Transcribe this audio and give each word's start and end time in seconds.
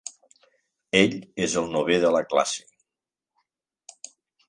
Ell 1.01 1.13
és 1.47 1.59
el 1.63 1.71
novè 1.77 2.01
de 2.07 2.25
classe. 2.35 2.69